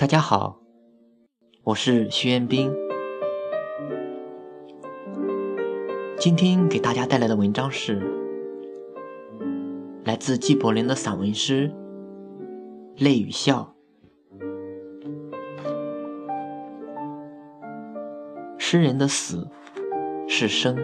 [0.00, 0.58] 大家好，
[1.62, 2.72] 我是徐彦斌。
[6.16, 8.00] 今天给大家带来的文章是
[10.06, 11.70] 来自纪伯伦的散文诗
[13.04, 13.74] 《泪与笑》。
[18.56, 19.46] 诗人的死
[20.26, 20.78] 是生，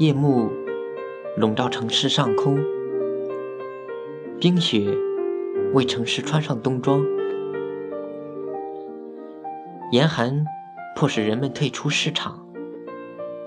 [0.00, 0.50] 夜幕
[1.36, 2.56] 笼罩城市上空，
[4.38, 4.96] 冰雪
[5.72, 7.04] 为城市穿上冬装，
[9.90, 10.44] 严寒
[10.94, 12.46] 迫使人们退出市场，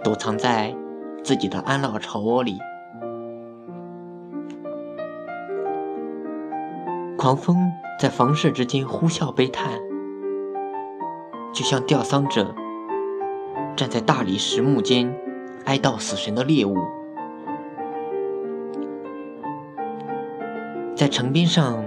[0.03, 0.75] 躲藏在
[1.23, 2.57] 自己的安乐巢窝里。
[7.17, 7.55] 狂风
[8.01, 9.79] 在房舍之间呼啸悲叹，
[11.53, 12.53] 就像吊丧者
[13.77, 15.17] 站在大理石墓间
[15.63, 16.75] 哀悼死神的猎物。
[20.97, 21.85] 在城边上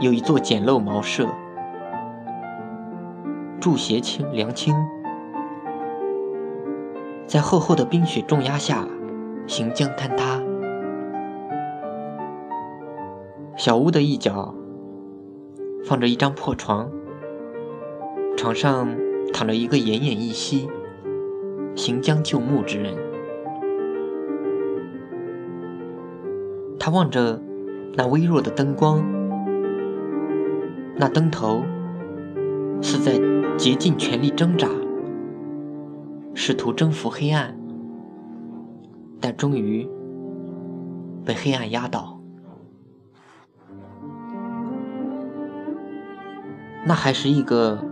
[0.00, 1.28] 有一座简陋茅舍，
[3.60, 4.74] 住斜清梁清，
[7.26, 8.88] 在厚厚的冰雪重压下，
[9.46, 10.42] 行将坍塌。
[13.54, 14.54] 小屋的一角
[15.84, 16.90] 放着一张破床，
[18.34, 18.88] 床上
[19.30, 20.70] 躺着一个奄奄一息、
[21.74, 22.96] 行将就木之人。
[26.80, 27.42] 他望着
[27.96, 29.02] 那微弱的灯光，
[30.96, 31.62] 那灯头
[32.82, 33.18] 似在
[33.56, 34.68] 竭尽全力挣扎，
[36.34, 37.56] 试图征服黑暗，
[39.18, 39.88] 但终于
[41.24, 42.20] 被黑暗压倒。
[46.84, 47.82] 那还是一个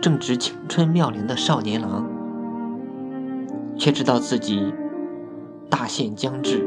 [0.00, 2.08] 正值青春妙龄的少年郎，
[3.76, 4.72] 却知道自己
[5.68, 6.64] 大限将至，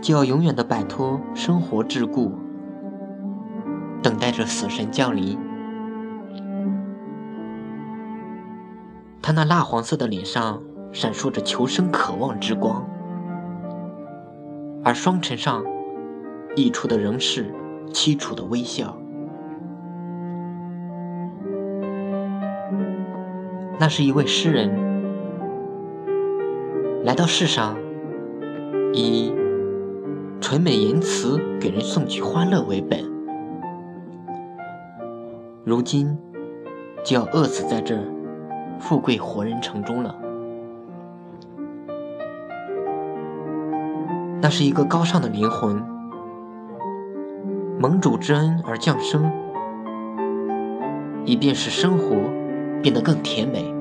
[0.00, 2.30] 就要永远的摆脱生活桎梏，
[4.02, 5.38] 等待着死神降临。
[9.20, 12.88] 他那蜡黄色的脸上闪烁着求生渴望之光，
[14.82, 15.62] 而双唇上
[16.56, 17.52] 溢出的仍是
[17.92, 18.96] 凄楚的微笑。
[23.78, 24.70] 那是一位诗人，
[27.04, 27.76] 来到世上，
[28.92, 29.32] 以
[30.40, 33.00] 纯美言辞给人送去欢乐为本，
[35.64, 36.16] 如今
[37.04, 37.98] 就要饿死在这
[38.78, 40.14] 富贵活人城中了。
[44.40, 45.82] 那是一个高尚的灵魂，
[47.78, 49.30] 盟主之恩而降生，
[51.24, 52.16] 以便使生活。
[52.80, 53.74] 变得更甜美。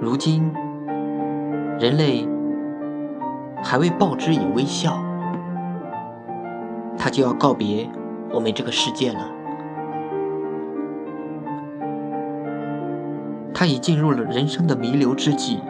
[0.00, 0.52] 如今，
[1.80, 2.24] 人类
[3.62, 4.98] 还未报之以微笑，
[6.96, 7.88] 他就要告别
[8.32, 9.30] 我们这个世界了。
[13.52, 15.60] 他已进入了人生的弥留之际，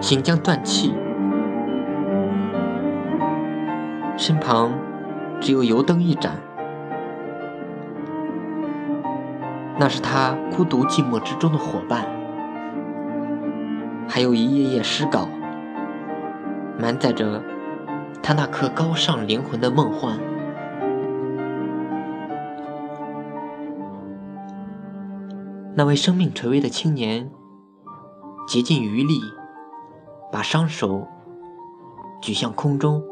[0.00, 0.94] 行将断气，
[4.16, 4.72] 身旁
[5.40, 6.36] 只有油灯一盏。
[9.80, 12.06] 那是他孤独寂寞之中的伙伴，
[14.08, 15.28] 还有一页页诗稿，
[16.78, 17.42] 满载着
[18.22, 20.18] 他那颗高尚灵魂的梦幻。
[25.74, 27.30] 那位生命垂危的青年，
[28.46, 29.20] 竭尽余力，
[30.32, 31.06] 把双手
[32.22, 33.02] 举向空中，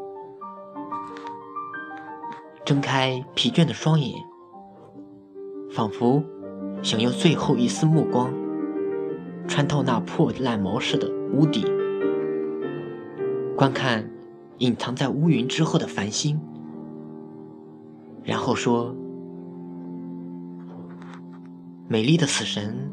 [2.65, 4.13] 睁开疲倦的双眼，
[5.71, 6.23] 仿佛。
[6.83, 8.31] 想用最后一丝目光
[9.47, 11.65] 穿透那破烂毛式的屋顶，
[13.57, 14.07] 观看
[14.59, 16.39] 隐藏在乌云之后的繁星，
[18.23, 18.95] 然后说
[21.89, 22.91] ：“美丽的死神，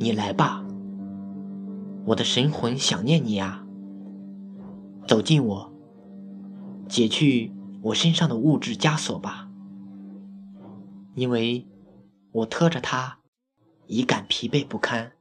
[0.00, 0.66] 你来吧，
[2.06, 3.64] 我的神魂想念你啊！
[5.06, 5.72] 走近我，
[6.88, 7.52] 解去
[7.82, 9.48] 我身上的物质枷锁吧，
[11.14, 11.64] 因为。”
[12.32, 13.20] 我拖着他，
[13.86, 15.12] 已感疲惫不堪。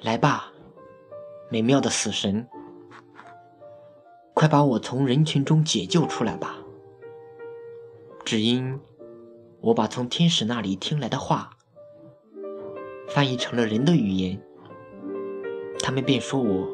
[0.00, 0.50] 来吧，
[1.52, 2.46] 美妙的死神，
[4.34, 6.58] 快把我从人群中解救出来吧！
[8.24, 8.78] 只因
[9.60, 11.50] 我把从天使那里听来的话
[13.08, 14.40] 翻译成了人的语言，
[15.80, 16.68] 他们便说我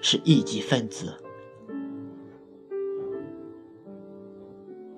[0.00, 1.22] 是异己分子。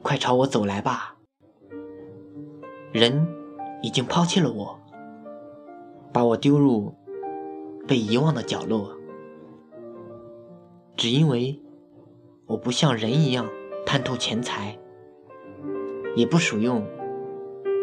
[0.03, 1.17] 快朝我走来吧！
[2.93, 3.27] 人
[3.83, 4.79] 已经抛弃了我，
[6.13, 6.95] 把我丢入
[7.87, 8.97] 被遗忘的角落，
[10.97, 11.61] 只因为
[12.47, 13.47] 我不像人一样
[13.85, 14.79] 贪图钱财，
[16.17, 16.83] 也不属用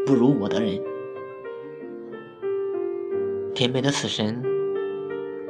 [0.05, 0.81] 不如我的人。
[3.53, 4.41] 甜美的死神，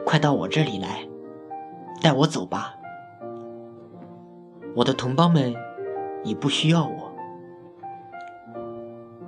[0.05, 1.07] 快到我这里来，
[2.01, 2.75] 带我走吧。
[4.75, 5.55] 我的同胞们
[6.25, 7.15] 已不需要我，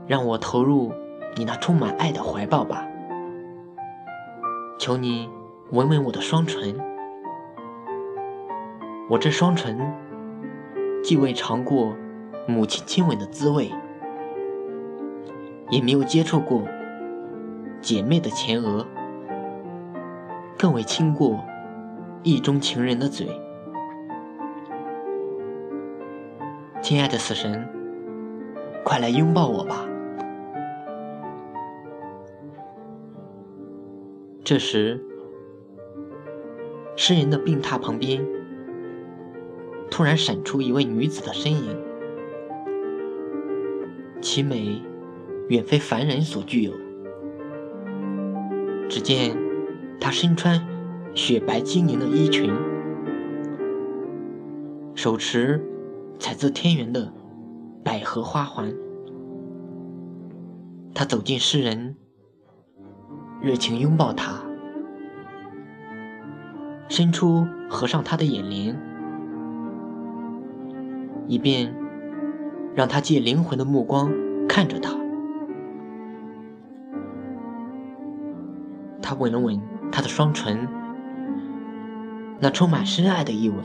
[0.05, 0.91] 让我投入
[1.37, 2.85] 你那充满爱的怀抱吧。
[4.77, 5.29] 求你
[5.71, 6.75] 吻吻我的双唇，
[9.09, 9.79] 我这双唇
[11.03, 11.95] 既未尝过
[12.47, 13.71] 母亲亲吻的滋味，
[15.69, 16.63] 也没有接触过
[17.81, 18.85] 姐妹的前额，
[20.57, 21.39] 更未亲过
[22.23, 23.27] 意中情人的嘴。
[26.81, 27.65] 亲爱的死神，
[28.83, 29.85] 快来拥抱我吧！
[34.45, 34.99] 这时，
[36.97, 38.25] 诗人的病榻旁边
[39.89, 41.77] 突然闪出一位女子的身影，
[44.19, 44.81] 其美
[45.47, 46.73] 远非凡人所具有。
[48.89, 49.37] 只见
[49.97, 50.61] 她身穿
[51.15, 52.51] 雪白晶莹的衣裙，
[54.93, 55.65] 手持
[56.19, 57.13] 采自天园的
[57.81, 58.75] 百合花环。
[60.93, 61.95] 她走进诗人。
[63.43, 64.41] 热情拥抱他，
[66.87, 68.73] 伸出合上他的眼帘，
[71.27, 71.75] 以便
[72.73, 74.09] 让他借灵魂的目光
[74.47, 74.95] 看着他。
[79.01, 79.61] 他吻了吻
[79.91, 80.65] 他的双唇，
[82.39, 83.57] 那充满深爱的一吻，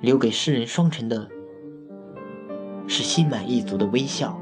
[0.00, 1.28] 留给诗人双唇的
[2.88, 4.41] 是心满意足的微笑。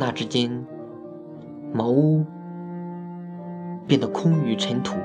[0.00, 0.64] 那之间，
[1.72, 2.24] 茅屋
[3.86, 4.96] 变得空余尘土，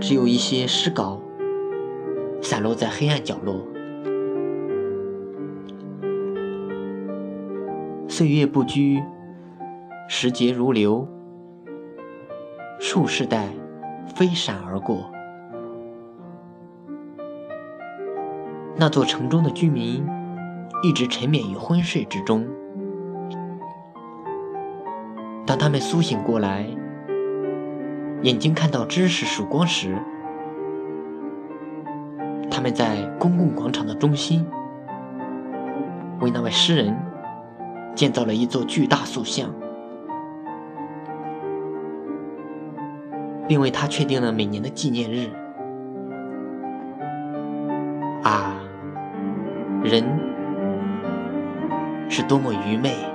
[0.00, 1.20] 只有一些诗稿
[2.40, 3.64] 散落在黑暗角落。
[8.08, 9.00] 岁月不居，
[10.08, 11.06] 时节如流，
[12.80, 13.48] 数世代
[14.16, 15.08] 飞闪而过。
[18.76, 20.04] 那座城中的居民
[20.82, 22.44] 一直沉湎于昏睡之中。
[25.52, 26.66] 当他们苏醒过来，
[28.22, 29.94] 眼睛看到知识曙光时，
[32.50, 34.46] 他们在公共广场的中心，
[36.22, 36.96] 为那位诗人
[37.94, 39.50] 建造了一座巨大塑像，
[43.46, 45.28] 并为他确定了每年的纪念日。
[48.22, 48.54] 啊，
[49.84, 50.02] 人
[52.08, 53.11] 是多么愚昧！